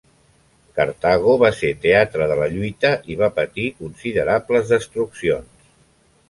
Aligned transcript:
Cartago 0.77 1.35
va 1.43 1.51
ser 1.57 1.69
teatre 1.83 2.27
de 2.31 2.37
la 2.39 2.47
lluita 2.55 2.91
i 3.13 3.19
va 3.19 3.29
patir 3.37 3.67
considerables 3.83 4.73
destruccions. 4.75 5.71